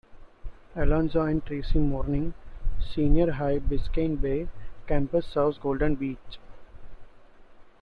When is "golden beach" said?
5.59-6.39